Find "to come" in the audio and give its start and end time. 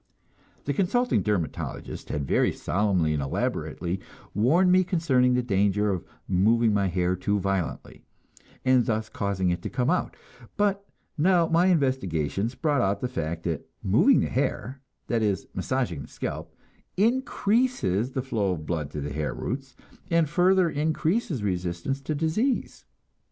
9.61-9.91